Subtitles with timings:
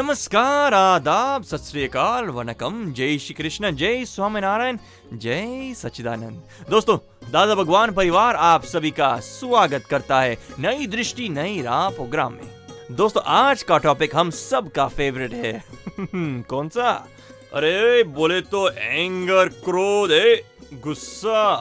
[0.00, 1.96] नमस्कार, आदाब, सत
[2.30, 4.78] वनकम। जय श्री कृष्ण, जय स्वामीनारायण,
[5.12, 6.98] जय सच्चिदानंद। दोस्तों,
[7.30, 12.66] दादा भगवान परिवार आप सभी का स्वागत करता है नई दृष्टि, नई राह प्रोग्राम में।
[12.90, 15.64] दोस्तों, आज का टॉपिक हम सब का फेवरेट है।
[16.42, 17.08] कौन सा?
[17.54, 20.36] अरे, बोले तो एंगर क्रोध है
[20.80, 21.54] गुस्सा।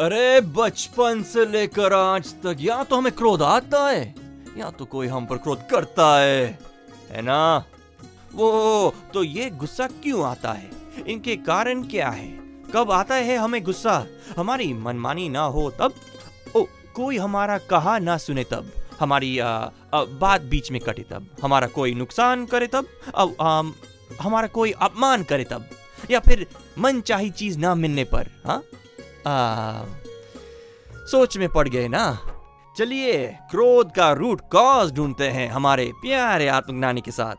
[0.00, 4.14] अरे, बचपन से लेकर आज तक या तो हमें क्रोध आता है,
[4.58, 6.58] या तो कोई हम पर क्रोध करता है।
[7.10, 7.64] है ना?
[8.36, 10.70] वो तो ये गुस्सा क्यों आता है?
[11.08, 12.28] इनके कारण क्या है?
[12.74, 14.06] कब आता है हमें गुस्सा?
[14.36, 15.92] हमारी मनमानी ना हो तब?
[16.56, 16.64] ओ
[16.94, 18.72] कोई हमारा कहा ना सुने तब?
[19.00, 21.26] हमारी आ, आ, बात बीच में कटे तब?
[21.42, 22.86] हमारा कोई नुकसान करे तब?
[23.14, 23.74] अब आम,
[24.20, 25.68] हमारा कोई अपमान करे तब?
[26.10, 26.46] या फिर
[26.78, 28.62] मन चाही चीज़ ना मिलने पर हाँ?
[31.06, 32.18] सोच में पड़ गए ना?
[32.78, 37.34] चलिए क्रोध का रूट कॉज ढूंढते हैं हमारे प्यारे आत्मज्ञानी के साथ।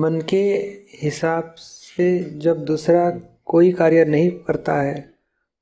[0.00, 0.42] मन के
[1.02, 3.10] हिसाब से जब दूसरा
[3.44, 5.12] कोई कार्य नहीं करता है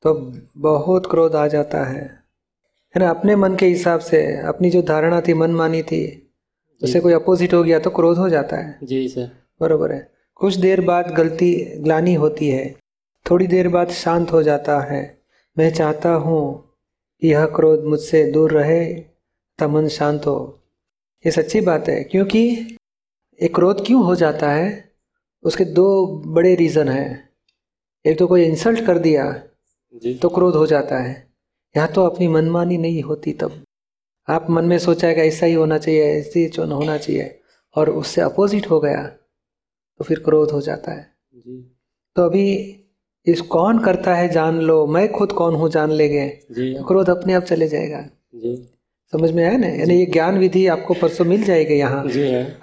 [0.02, 0.14] तो
[0.56, 2.02] बहुत क्रोध आ जाता है।
[2.94, 3.10] है ना?
[3.10, 6.30] अपने मन के हिसाब से अपनी जो धारणा थी मन मानी थी
[6.82, 10.54] उसे कोई अपोजिट हो गया तो क्रोध हो जाता है। जी सर बरोबर है। कुछ
[10.54, 12.74] देर बाद गलती ग्लानी होती है।
[13.30, 15.02] थोड़ी देर बाद शांत हो जाता है।
[15.58, 16.42] मैं चाहता हूँ
[17.24, 20.62] यह क्रोध मुझसे दूर रहे तथा मन शांत हो।
[21.26, 22.76] ये सच्ची बात है क्योंकि
[23.41, 24.91] एक क्रोध क्यों हो जाता है?
[25.42, 27.28] उसके दो बड़े रीज़न हैं।
[28.05, 29.42] एक तो कोई इंसल्ट कर दिया
[30.02, 31.32] जी। तो क्रोध हो जाता है।
[31.76, 33.62] यहाँ तो अपनी मनमानी नहीं होती तब।
[34.28, 37.41] आप मन में सोचा है कि ऐसा ही होना चाहिए ऐसे ही होना चाहिए
[37.76, 41.76] और उससे अपोजिट हो गया तो फिर क्रोध हो जाता है। जी।
[42.16, 42.76] तो अभी
[43.26, 47.32] इस कौन करता है जान लो मैं खुद कौन हूँ जान लेंगे। तो क्रोध अपने
[47.32, 48.79] आप चले जाएगा। जी।
[49.12, 49.66] समझ में आया ना?
[49.66, 52.04] यानी ये ज्ञान विधि आपको परसों मिल जाएगी यहाँ।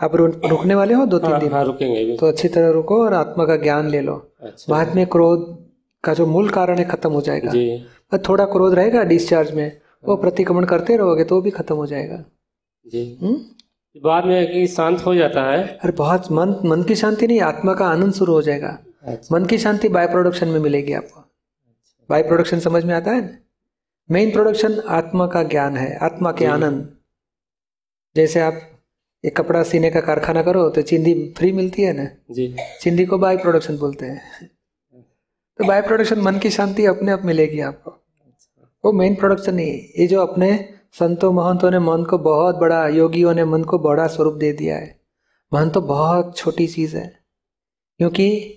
[0.02, 1.52] आप रु- रुकने वाले हो दो तीन हाँ दिन?
[1.52, 5.07] हाँ रुकेंगे तो अच्छी तरह रुको और आत्मा का ज्ञान ले लो। अच्छा। बाद में
[5.07, 5.68] क्रोध
[6.03, 7.78] का जो मूल कारण है खत्म हो जाएगा। जी।
[8.12, 12.25] पर थोड़ा क्रोध रहेगा डिस्चार्ज में वो प्रतिक्रमण करते रहोगे तो भी खत्म हो जाएगा।
[12.88, 13.38] जी। हम्म?
[14.03, 17.74] बाद में कि शांत हो जाता है। अरे बहुत मन मन की शांति नहीं आत्मा
[17.74, 21.24] का आनंद शुरू हो जाएगा। अच्छा। मन की शांति बाय प्रोडक्शन में मिलेगी आपको।
[22.09, 23.30] बाय प्रोडक्शन समझ में आता है ना?
[24.12, 26.97] मेन प्रोडक्शन आत्मा का ज्ञान है आत्मा के आनंद।
[28.16, 28.62] जैसे आप
[29.25, 32.09] एक कपड़ा सीने का कारखाना करो तो चिंदी फ्री मिलती है ना?
[32.31, 34.51] जी। चिंदी को बाय प्रोडक्शन बोलते हैं।
[35.57, 37.91] तो बाय प्रोडक्शन मन की शांति अपने आप मिलेगी आपको।
[38.85, 43.34] वो मेन प्रोडक्शन नहीं ये जो अपने संतों महंतों ने मन को बहुत बड़ा योगियों
[43.34, 45.00] ने मन को बड़ा स्वरूप दे दिया है।
[45.53, 47.19] मन तो बहुत छोटी चीज़ है।
[47.97, 48.53] क्योंकि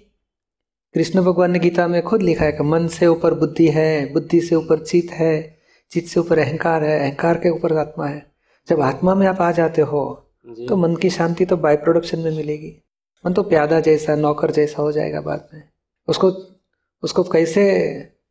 [0.95, 4.41] कृष्ण भगवान ने गीता में खुद लिखा है कि मन से ऊपर बुद्धि है बुद्धि
[4.41, 5.59] से ऊपर चित है
[5.93, 8.23] चित से ऊपर अहंकार है अहंकार के ऊपर आत्मा है।
[8.69, 10.03] जब आत्मा में आप आ जाते हो
[10.69, 12.75] तो मन की शांति तो बाय प्रोडक्शन में मिलेगी।
[13.25, 15.63] मन तो प्यादा जैसा नौकर जैसा हो जाएगा बाद में।
[16.09, 16.33] उसको
[17.03, 17.65] उसको कैसे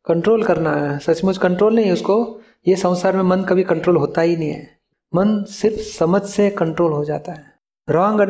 [0.06, 0.98] कंट्रोल करना है?
[0.98, 4.68] सचमुच कंट्रोल नहीं उसको ये संसार में मन कभी कंट्रोल होता ही नहीं है।
[5.14, 7.44] मन सिर्फ़ समझ से कंट्रोल हो जाता है।
[7.88, 8.20] रॉन्ग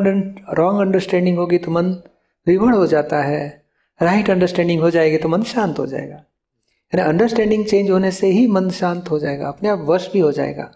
[0.59, 1.95] रॉन्ग अंडरस्टैंडिंग होगी तो मन
[2.47, 3.60] विवड़ हो जाता है।
[4.01, 8.45] राइट अंडरस्टैंडिंग हो जाएगी तो मन शांत हो जाएगा। यानी अंडरस्टैंडिंग चेंज होने से ही
[8.47, 10.71] मन शांत हो जाएगा अपने आप वश भी हो जाएगा।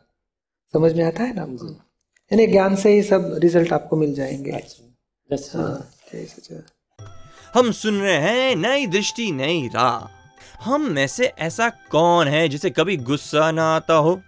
[0.74, 1.46] समझ में आता है ना?
[2.32, 5.92] यानी ज्ञान से ही सब रिज़ल्ट आपको मिल जाएँगे। अच्छा। हाँ
[7.56, 12.70] हम सुन रहे हैं नई दृष्टि नई राह। हम में से ऐसा कौन है जिसे
[12.70, 14.20] कभी गुस्सा ना आता हो?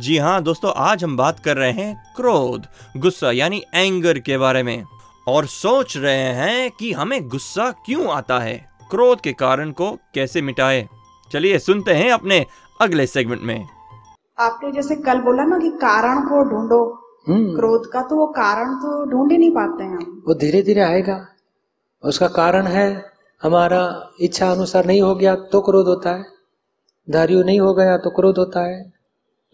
[0.00, 2.66] जी हाँ दोस्तों आज हम बात कर रहे हैं क्रोध
[2.96, 4.84] गुस्सा यानी एंगर के बारे में।
[5.28, 8.70] और सोच रहे हैं कि हमें गुस्सा क्यों आता है?
[8.90, 10.88] क्रोध के कारण को कैसे मिटाए?
[11.32, 12.46] चलिए सुनते हैं अपने
[12.80, 13.66] अगले सेगमेंट में।
[14.38, 18.74] आपने जैसे कल बोला ना कि कारण को ढूंढो। हम्म। क्रोध का तो वो कारण
[18.74, 21.28] तो ढूंढ ही नहीं पाते हैं वो धीरे धीरे आएगा।
[22.04, 23.12] उसका कारण है
[23.42, 26.24] हमारा इच्छा अनुसार नहीं हो गया तो क्रोध होता है।
[27.10, 28.92] धार्य नहीं हो गया तो क्रोध होता है।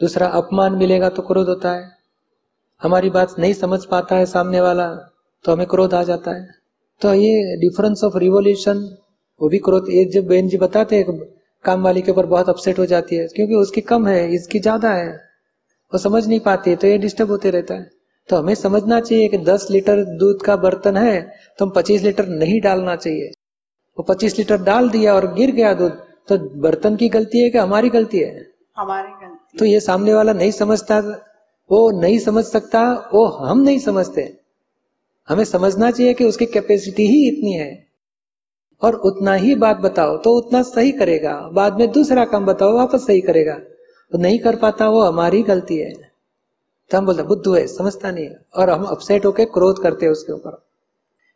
[0.01, 1.97] दूसरा अपमान मिलेगा तो क्रोध होता है।
[2.83, 5.12] हमारी बात नहीं समझ पाता है सामने वाला।
[5.45, 6.47] तो हमें क्रोध आ जाता है।
[7.03, 8.79] तो ये डिफरेंस ऑफ़ रिवोल्यूशन
[9.41, 11.19] वो भी क्रोध ये जब बहन जी बताते हैं
[11.65, 14.93] काम वाली के ऊपर बहुत अपसेट हो जाती है क्योंकि उसकी कम है इसकी ज़्यादा
[14.93, 15.11] है
[15.93, 17.91] वो समझ नहीं पाती तो ये डिस्टर्ब होते रहता है।
[18.29, 21.21] तो हमें समझना चाहिए कि 10 लीटर दूध का बर्तन है
[21.59, 23.31] तो हम 25 लीटर नहीं डालना चाहिए।
[23.99, 25.93] वो 25 लीटर डाल दिया और गिर गया दूध
[26.29, 28.47] तो बर्तन की गलती है कि हमारी गलती है?
[28.77, 30.99] हमारी गलती तो ये सामने वाला नहीं समझता
[31.71, 34.23] वो नहीं समझ सकता वो हम नहीं समझते।
[35.29, 37.87] हमें समझना चाहिए कि उसकी कैपेसिटी ही इतनी है।
[38.83, 43.07] और उतना ही बात बताओ तो उतना सही करेगा। बाद में दूसरा काम बताओ, वापस
[43.07, 43.55] सही करेगा।
[44.13, 46.13] तो नहीं कर पाता वो, हमारी गलती है।
[46.91, 50.13] तो हम बोलते बुद्धू है, समझता नहीं है। और हम अपसेट होकर क्रोध करते हैं
[50.13, 50.51] उसके ऊपर।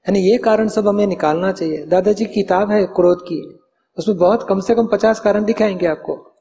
[0.09, 3.59] यानी ये कारण सब हमें निकालना चाहिए। दादाजी, किताब है क्रोध की।
[3.99, 6.32] उसमें बहुत कम से कम पचास कारण दिखाएँगे आपको।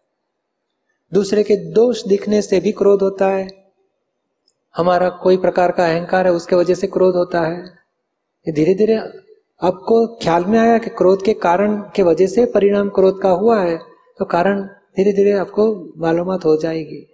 [1.14, 3.65] दूसरे के दोष दिखने से भी क्रोध होता है।
[4.76, 7.64] हमारा कोई प्रकार का अहंकार है, उसके वजह से क्रोध होता है।
[8.48, 8.96] धीरे धीरे
[9.62, 13.62] आपको ख्याल में आया कि क्रोध के कारण के वजह से परिणाम क्रोध का हुआ
[13.62, 13.78] है
[14.20, 14.62] तो कारण
[14.98, 15.66] धीरे धीरे आपको
[15.98, 17.06] मालूमात हो जाएगी।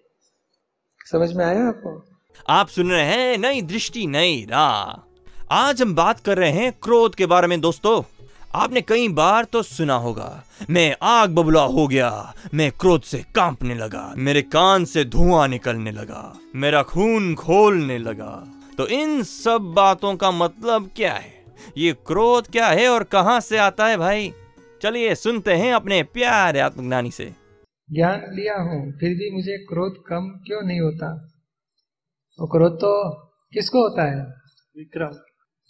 [1.11, 2.01] समझ में आया आपको?
[2.49, 7.15] आप सुन रहे हैं नई दृष्टि, नई राह। आज हम बात कर रहे हैं क्रोध
[7.15, 8.01] के बारे में, दोस्तों।
[8.55, 13.75] आपने कई बार तो सुना होगा मैं आग बबुला हो गया मैं क्रोध से कांपने
[13.75, 16.23] लगा मेरे कान से धुआँ निकलने लगा
[16.55, 18.33] मेरा खून खोलने लगा।
[18.77, 21.45] तो इन सब बातों का मतलब क्या है?
[21.77, 24.33] ये क्रोध क्या है और कहाँ से आता है भाई?
[24.81, 27.25] चलिए सुनते हैं अपने प्यारे आत्मज्ञानी से।
[27.89, 31.15] ज्ञान लिया हूँ फिर भी मुझे क्रोध कम क्यों नहीं होता?
[32.39, 33.09] वो क्रोध तो
[33.53, 34.23] किसको होता है?
[34.77, 35.19] विक्रम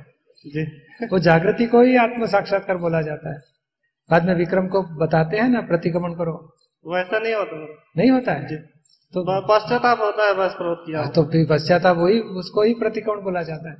[0.49, 0.63] जी।
[1.05, 3.41] वो जागृति को ही आत्म साक्षात्कार बोला जाता है।
[4.11, 6.55] बाद में विक्रम को बताते हैं ना प्रतिक्रमण करो।
[6.87, 8.47] वैसा नहीं होता। नहीं होता है?
[8.47, 8.55] जी।
[9.13, 13.41] तो पश्चाताप होता है बस किया हाँ, तो फिर पश्चाताप वही उसको ही प्रतिक्रमण बोला
[13.41, 13.77] जाता है।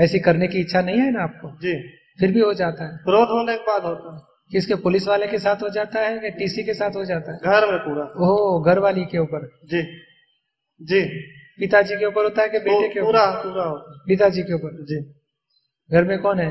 [0.00, 1.48] ऐसी करने की इच्छा नहीं है ना आपको?
[1.50, 1.88] जी।
[2.20, 4.20] फिर भी हो जाता है। क्रोध होने के बाद होता है।
[4.50, 7.38] किसके पुलिस वाले के साथ हो जाता है या टीसी के साथ हो जाता है?
[7.38, 9.82] घर में पूरा। ओह घर वाली के ऊपर। जी।
[10.82, 13.42] जी। पिताजी के ऊपर होता है कि बेटे के पूरा ऊपर?
[13.42, 14.76] पूरा होता पिताजी के ऊपर?
[14.84, 15.00] जी।
[15.90, 16.50] घर में कौन है?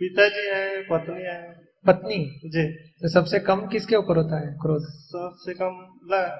[0.00, 1.38] पिताजी है पत्नी है।
[1.86, 2.18] पत्नी?
[2.46, 2.64] जी।
[3.02, 4.52] तो सबसे कम किसके ऊपर होता है?
[4.62, 5.76] क्रोध। सबसे कम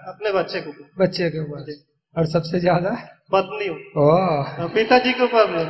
[0.09, 1.73] अपने बच्चे को बच्चे के ऊपर।
[2.17, 2.91] और सबसे ज़्यादा?
[3.33, 3.69] पत्नी
[4.03, 5.65] ओह। पिताजी के ऊपर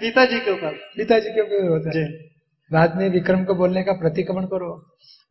[0.00, 2.04] पिताजी के ऊपर। पिताजी के ऊपर होता है।
[2.70, 4.70] बाद में विक्रम को बोलने का प्रतिक्रमण करो।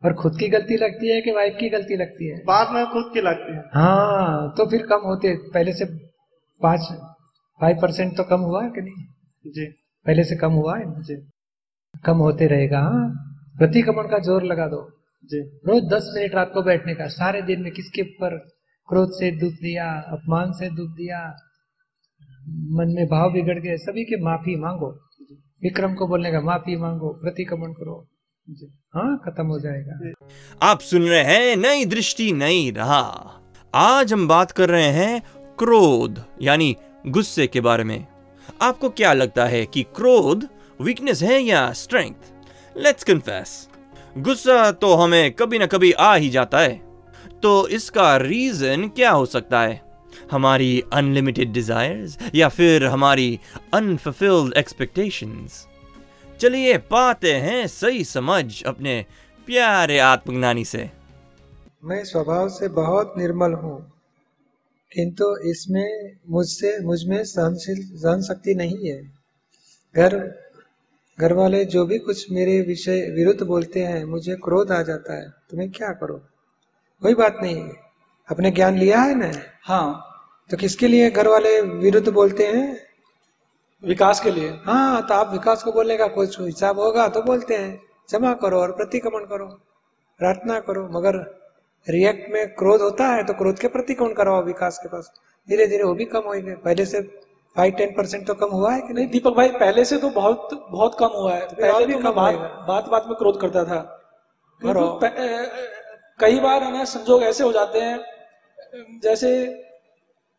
[0.04, 2.38] और खुद की गलती लगती है कि वाइफ की गलती लगती है?
[2.46, 5.86] बाद में खुद की लगती है। हाँ तो फिर कम होते पहले से
[6.64, 6.88] पाँच
[7.62, 9.06] फाइव परसेंट तो कम हुआ कि नहीं?
[9.46, 9.66] जी।
[10.06, 10.86] पहले से कम हुआ है?
[11.04, 11.16] जी।
[12.06, 13.08] कम होते रहेगा हाँ।
[13.58, 14.82] प्रतिक्रमण का ज़ोर लगा दो।
[15.30, 18.38] जी। रोज दस मिनट रात को बैठने का सारे दिन में किसके ऊपर
[18.90, 21.20] क्रोध से दुख दिया अपमान से दुख दिया
[22.78, 24.90] मन में भाव बिगड़ गए सभी के माफ़ी मांगो।
[25.62, 27.96] विक्रम को बोलने का माफ़ी मांगो प्रतिक्रमण करो।
[28.94, 30.14] हाँ खत्म हो जाएगा।
[30.62, 32.98] आप सुन रहे हैं नई दृष्टि नई राह।
[33.74, 35.22] आज हम बात कर रहे हैं
[35.60, 36.76] क्रोध, यानी
[37.08, 38.06] गुस्से के बारे में।
[38.62, 40.48] आपको क्या लगता है कि क्रोध
[40.80, 43.52] वीकनेस है या स्ट्रेंथ लेट्स कन्फेस
[44.18, 46.82] गुस्सा तो हमें कभी ना कभी आ ही जाता है।
[47.44, 49.82] तो इसका रीजन क्या हो सकता है?
[50.32, 53.40] हमारी अनलिमिटेड डिजायर्स या फिर हमारी
[53.74, 55.66] अनफुलफिल्ड एक्सपेक्टेशंस
[56.40, 59.06] चलिए पाते हैं सही समझ अपने
[59.48, 60.90] प्यारे आत्मज्ञानी से।
[61.84, 63.78] मैं स्वभाव से बहुत निर्मल हूँ।
[64.94, 69.04] किंतु इसमें मुझसे मुझमें सहनशील सहन शक्ति नहीं है।
[69.96, 70.44] घर
[71.20, 75.30] घर वाले जो भी कुछ मेरे विषय विरुद्ध बोलते हैं मुझे क्रोध आ जाता है।
[75.30, 76.20] तो मैं क्या करूँ?
[77.02, 77.70] कोई बात नहीं।
[78.32, 79.32] अपने ज्ञान लिया है ना?
[79.64, 80.06] हाँ।
[80.50, 82.80] तो किसके लिए घर वाले विरुद्ध बोलते हैं?
[83.84, 87.56] विकास के लिए। हाँ तो आप विकास को बोलने का कुछ हिसाब होगा तो बोलते
[87.56, 89.46] हैं। जमा करो और प्रतिक्रमण करो।
[90.18, 91.43] प्रार्थना करो मगर
[91.90, 95.12] रिएक्ट में क्रोध होता है तो क्रोध के प्रतिक्रमण कराओ विकास के पास?
[95.50, 97.02] धीरे धीरे वो भी कम होंगे पहले से
[97.56, 99.08] फाइव टेन परसेंट तो कम हुआ है कि नहीं?
[99.08, 102.36] दीपक भाई पहले से तो बहुत बहुत कम हुआ है। पहले भी तो कम बात
[102.68, 104.00] बात बात में क्रोध करता था।
[105.06, 105.10] अ,
[106.20, 108.00] कई बार है ना संजोग ऐसे हो जाते हैं
[109.00, 109.46] जैसे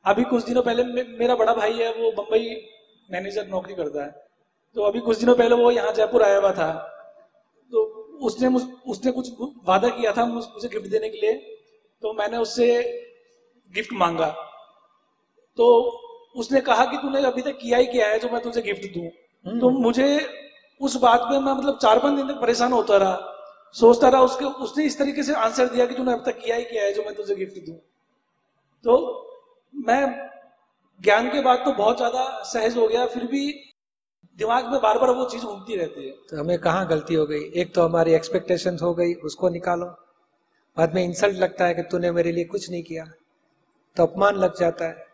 [0.05, 2.69] अभी कुछ दिनों पहले मे, मेरा बड़ा भाई है वो बम्बई
[3.13, 4.25] मैनेजर नौकरी करता है।
[4.75, 6.73] तो अभी कुछ दिनों पहले वो यहाँ जयपुर आया हुआ था।
[7.73, 9.33] तो उसने मुझ उसने कुछ
[9.65, 11.35] वादा किया था मुझ- गिफ्ट देने के लिए
[12.03, 12.67] तो मैंने उससे
[13.75, 14.31] गिफ्ट मांगा।
[15.57, 15.67] तो
[16.37, 19.09] उसने कहा कि तूने अभी तक किया ही क्या है जो मैं तुझे गिफ्ट दूँ?
[19.61, 20.29] तो मुझे
[20.81, 23.31] उस बात में मैं मतलब चार पाँच दिन तक परेशान होता रहा।
[23.73, 26.65] सोचता रहा उसके उसने इस तरीके से आंसर दिया कि तूने अब तक किया ही
[26.65, 27.77] क्या है जो मैं तुझे गिफ्ट दूँ।
[28.85, 28.97] तो
[29.75, 30.31] मैं
[31.03, 33.74] ज्ञान के बाद तो बहुत ज़्यादा सहज हो गया फिर भी
[34.39, 37.41] दिमाग में बार बार वो चीज़ घूमती रहती है। तो हमें कहाँ गलती हो गई?
[37.57, 39.85] एक तो हमारी एक्सपेक्टेशन हो गई उसको निकालो।
[40.79, 43.05] बाद में इंसल्ट लगता है कि तूने मेरे लिए कुछ नहीं किया।
[43.97, 45.07] तो अपमान लग जाता है।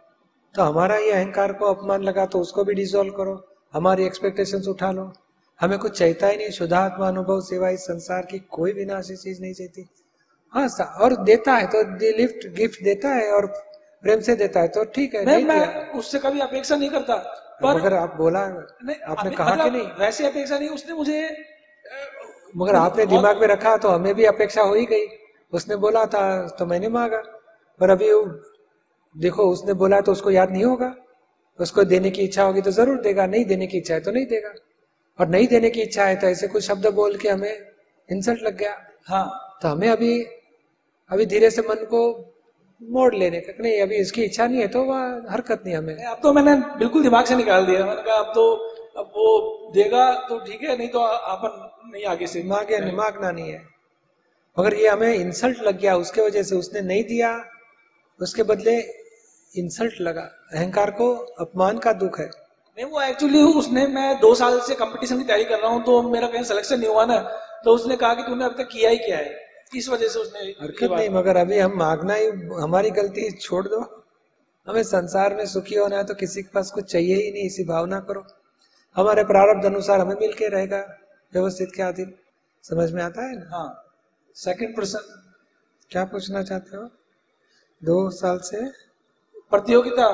[0.55, 4.91] तो हमारा ये अहंकार को अपमान लगा तो उसको भी डिसॉल्व करो। हमारी एक्सपेक्टेशंस उठा
[4.91, 5.13] लो।
[5.61, 9.55] हमें कुछ चाहता ही नहीं। शुद्धात्मा अनुभव सिवा इस संसार की कोई विनाशी चीज़ नहीं
[9.55, 9.89] चाहती।
[10.51, 11.83] हाँ सा- और देता है तो
[12.17, 13.47] लिफ्ट गिफ्ट देता है और
[14.03, 17.77] प्रेम से देता है तो ठीक है नहीं मैं उससे कभी अपेक्षा नहीं करता। पर
[17.77, 19.87] मगर आप बोला नहीं, आपने कहा कि मतलब नहीं?
[19.99, 21.21] वैसे अपेक्षा नहीं उसने मुझे
[22.57, 25.07] मगर आपने दिमाग में रखा तो हमें भी अपेक्षा हो ही गई।
[25.53, 26.23] उसने बोला था
[26.59, 27.23] तो मैंने मांगा।
[27.81, 28.09] पर अभी
[29.15, 30.95] देखो उसने बोला तो उसको याद नहीं होगा।
[31.59, 34.27] उसको देने की इच्छा होगी तो ज़रूर देगा नहीं देने की इच्छा है तो नहीं
[34.27, 34.53] देगा।
[35.19, 37.73] और नहीं देने की इच्छा है तो ऐसे कुछ शब्द बोल के हमें
[38.09, 38.77] इंसल्ट लग गया।
[39.07, 40.21] हाँ। तो हमें अभी
[41.11, 42.01] अभी धीरे से मन को
[42.81, 46.21] मोड़ लेने का नहीं अभी इसकी इच्छा नहीं है तो वह हरकत नहीं हमें। अब
[46.23, 48.45] तो मैंने बिल्कुल दिमाग से निकाल दिया मैंने कहा अब तो
[48.99, 49.27] अब वो
[49.75, 53.63] देगा तो ठीक है नहीं तो अपन नहीं आगे से। मांगे नहीं मांगना नहीं है।
[54.57, 57.35] मगर ये हमें इंसल्ट लग गया उसके वजह से उसने नहीं दिया।
[58.21, 58.79] उसके बदले
[59.53, 60.23] इंसल्ट लगा।
[60.55, 65.19] अहंकार को अपमान का दुख है। नहीं वो एक्चुअली उसने मैं दो साल से कंपटीशन
[65.19, 67.19] की तैयारी कर रहा हूँ तो मेरा कहीं सिलेक्शन नहीं हुआ ना
[67.65, 69.40] तो उसने कहा कि तूने अभी तक किया ही क्या है?
[69.73, 72.27] इस वजह से उसने हरकत नहीं मगर अभी हम मांगना ही
[72.63, 73.81] हमारी गलती छोड़ दो।
[74.67, 77.65] हमें संसार में सुखी होना है तो किसी के पास कुछ चाहिए ही नहीं इसी
[77.65, 78.25] भावना करो।
[78.97, 80.81] हमारे प्रारब्ध अनुसार हमें मिलके रहेगा
[81.33, 82.15] व्यवस्थित के अधीन।
[82.65, 83.49] समझ में आता है ना?
[83.51, 83.95] हाँ।
[84.37, 84.99] सेकंड प्रश्न
[85.91, 86.85] क्या पूछना चाहते हो?
[87.83, 88.71] दो साल से
[89.51, 90.13] प्रतियोगिता।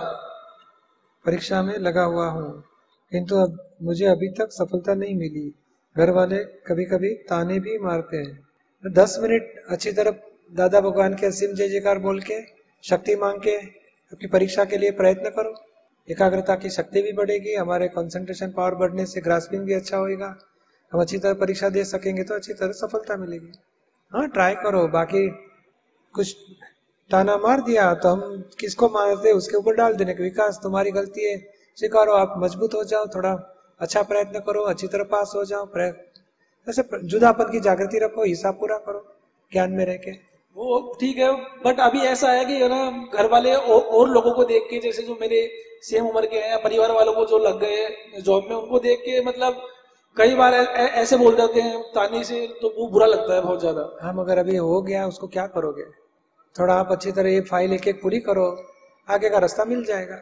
[1.25, 2.65] परीक्षा में लगा हुआ हूँ
[3.13, 5.55] किंतु अब मुझे अभी तक सफलता नहीं मिली।
[5.97, 8.46] घर वाले कभी कभी ताने भी मारते हैं।
[8.87, 10.11] दस मिनट अच्छी तरह
[10.53, 12.35] दादा भगवान के असीम जय जयकार बोल के,
[12.85, 13.57] शक्ति मांग के,
[14.13, 15.55] अपनी परीक्षा के लिए प्रयत्न करो।
[16.09, 20.27] एकाग्रता की शक्ति भी बढ़ेगी, हमारे कंसंट्रेशन पावर बढ़ने से ग्रास्पिंग भी अच्छा होएगा।
[20.93, 23.53] हम अच्छी तरह परीक्षा दे सकेंगे तो अच्छी तरह सफलता मिलेगी।
[24.13, 25.29] हाँ ट्राई करो, बाकी
[26.15, 26.37] कुछ
[27.11, 31.31] ताना मार दिया तो हम किसको मारते, उसके ऊपर डाल देने का विकास। तुम्हारी गलती
[31.31, 31.37] है,
[31.79, 33.33] स्वीकारो, आप मज़बूत हो जाओ, थोड़ा
[33.81, 35.65] अच्छा प्रयत्न करो, अच्छी तरह पास हो जाओ
[36.67, 39.05] प्र- जुदापन की जागृति रखो हिसाब पूरा करो
[39.53, 40.11] ज्ञान में रह के।
[40.57, 41.33] वो ठीक है
[41.65, 44.79] बट अभी ऐसा है कि है ना घर वाले और, और लोगों को देख के
[44.79, 45.51] जैसे जो मेरे
[45.83, 47.89] सेम उम्र के हैं या परिवार वालों को जो लग गए
[48.21, 49.61] जॉब में उनको देख के मतलब
[50.17, 53.41] कई बार ऐ- ऐ- ऐसे बोल जाते हैं ताने से तो वो बुरा लगता है
[53.41, 55.85] बहुत ज़्यादा। हाँ मगर अभी हो गया उसको क्या करोगे?
[56.61, 58.65] थोड़ा आप अच्छी तरह ये फ़ाइल एक एक पूरी करो
[59.11, 60.17] आगे का रास्ता मिल जाएगा।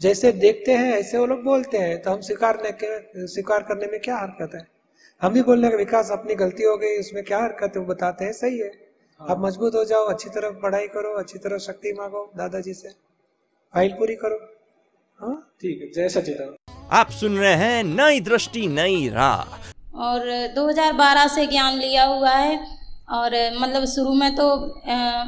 [0.00, 2.58] जैसे देखते हैं ऐसे वो लोग बोलते हैं तो हम स्वीकार
[3.16, 4.73] स्वीकार करने में क्या हरकत है?
[5.20, 8.24] हम भी बोलने का विकास अपनी गलती हो गई उसमें क्या हरकत है वो बताते
[8.24, 8.70] हैं सही है।
[9.20, 13.92] आप मज़बूत हो जाओ अच्छी तरह पढ़ाई करो अच्छी तरह शक्ति मांगो दादाजी से। फ़ाइल
[13.98, 14.38] पूरी करो।
[15.20, 15.36] हाँ?
[15.60, 16.56] ठीक है जय सचिदानंद
[16.92, 19.42] आप सुन रहे हैं नई दृष्टि नई राह।
[20.02, 22.58] और 2012 से ज्ञान लिया हुआ है
[23.12, 24.46] और मतलब शुरू में तो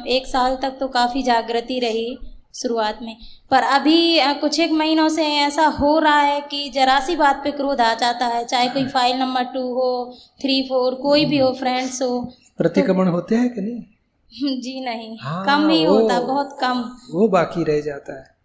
[0.09, 2.17] एक साल तक तो काफ़ी जागृति रही।
[2.61, 3.17] शुरुआत में।
[3.51, 7.51] पर अभी कुछ एक महीनों से ऐसा हो रहा है कि जरा सी बात पे
[7.51, 11.53] क्रोध आ जाता है चाहे कोई फ़ाइल नंबर टू हो थ्री फोर कोई भी हो
[11.53, 13.83] फ्रेंड्स हो प्रतिक्रमण तो, होते हैं कि नहीं?
[14.61, 18.37] जी नहीं। हाँ, कम ही होता बहुत कम। वो बाकी रह जाता है।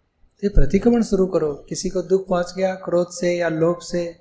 [0.43, 4.17] तो प्रतिक्रमण शुरू करो। किसी को दुख पहुँच गया क्रोध से या लोभ से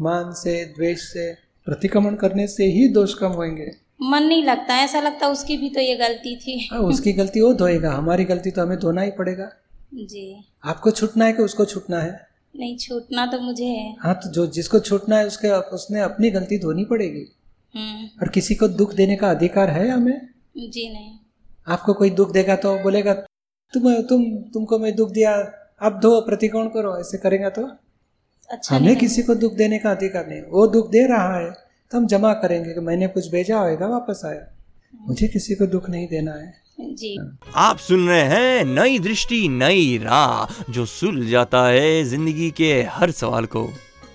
[0.00, 1.34] मान से द्वेष से
[1.64, 5.80] प्रतिक्रमण करने से ही दोष कम होंगे। मन नहीं लगता ऐसा लगता उसकी भी तो
[5.80, 9.50] ये गलती थी। हाँ, उसकी गलती वो धोएगा हमारी गलती तो हमें धोना ही पड़ेगा।
[9.94, 12.28] जी। आपको छूटना है कि उसको छूटना है?
[12.56, 16.58] नहीं छूटना तो मुझे है। हाँ तो जो जिसको छूटना है उसके उसने अपनी गलती
[16.58, 17.24] धोनी पड़ेगी।
[17.74, 20.28] हम्म। और किसी को दुख देने का अधिकार है हमें?
[20.58, 21.18] जी नहीं।
[21.68, 23.14] आपको कोई दुख देगा तो बोलेगा
[23.72, 25.32] तुम तुम तुमको मैं दुख दिया
[25.82, 27.62] अब धो प्रतिकोण करो ऐसे करेगा तो?
[28.50, 31.98] अच्छा हमें किसी को दुख देने का अधिकार नहीं। वो दुख दे रहा है। तो
[31.98, 34.40] हम जमा करेंगे कि मैंने कुछ भेजा होएगा वापस आया।
[35.08, 37.16] मुझे किसी को दुख नहीं देना है। जी।
[37.58, 43.10] आप सुन रहे हैं नई दृष्टि नई राह जो सुल जाता है ज़िंदगी के हर
[43.12, 43.66] सवाल को।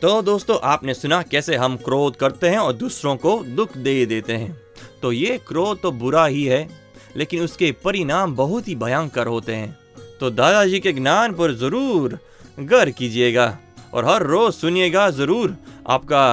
[0.01, 4.33] तो दोस्तों आपने सुना कैसे हम क्रोध करते हैं और दूसरों को दुख दे देते
[4.33, 4.55] हैं।
[5.01, 6.67] तो ये क्रोध तो बुरा ही है
[7.15, 9.77] लेकिन उसके परिणाम बहुत ही भयंकर होते हैं।
[10.19, 12.19] तो दादाजी के ज्ञान पर ज़रूर
[12.61, 13.57] गौर कीजिएगा
[13.93, 15.57] और हर रोज सुनिएगा ज़रूर
[15.89, 16.25] आपका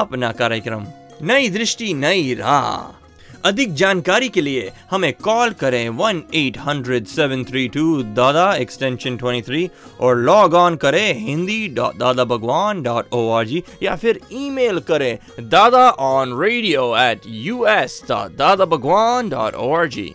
[0.00, 0.86] अपना कार्यक्रम,
[1.22, 2.96] नई दृष्टि, नई राह।
[3.44, 9.16] अधिक जानकारी के लिए हमें कॉल करें one eight hundred seven three two Dada extension
[9.16, 9.68] 23
[10.00, 14.80] और लॉग ऑन करें Hindi dot Dada Bhagwan dot O R G या फिर ईमेल
[14.88, 20.12] करें Dada on radio at U S dot Dada Bhagwan dot O R G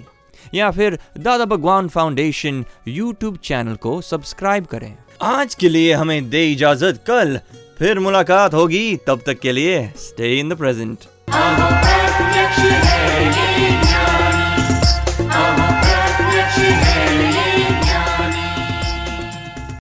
[0.53, 6.45] या फिर Dada Bhagwan foundation YouTube channel को subscribe करें। आज के लिए हमें दे
[6.51, 7.39] इजाज़त। कल
[7.79, 10.99] फिर मुलाकात होगी तब तक के लिए स्टे इन द प्रेजेंट